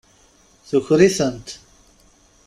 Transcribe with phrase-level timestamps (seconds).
[0.67, 1.47] Tuker-itent.